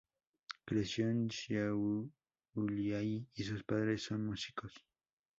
[0.65, 4.73] Creció en Šiauliai y sus padres son músicos.